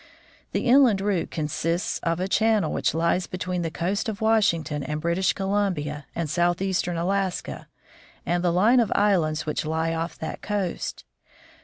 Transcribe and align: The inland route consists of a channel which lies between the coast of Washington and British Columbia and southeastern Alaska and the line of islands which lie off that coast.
The 0.51 0.65
inland 0.65 0.99
route 0.99 1.29
consists 1.29 1.99
of 1.99 2.19
a 2.19 2.27
channel 2.27 2.73
which 2.73 2.95
lies 2.95 3.27
between 3.27 3.61
the 3.61 3.69
coast 3.69 4.09
of 4.09 4.19
Washington 4.19 4.81
and 4.81 4.99
British 4.99 5.33
Columbia 5.33 6.07
and 6.15 6.27
southeastern 6.27 6.97
Alaska 6.97 7.67
and 8.25 8.43
the 8.43 8.51
line 8.51 8.79
of 8.79 8.91
islands 8.95 9.45
which 9.45 9.63
lie 9.63 9.93
off 9.93 10.17
that 10.17 10.41
coast. 10.41 11.05